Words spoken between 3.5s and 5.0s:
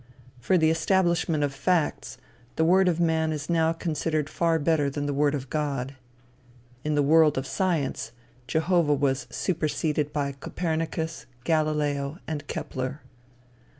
now considered far better